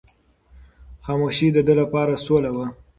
خاموشي 1.05 1.47
د 1.53 1.57
ده 1.67 1.73
لپاره 1.81 2.13
سوله 2.25 2.49
وه. 2.55 2.65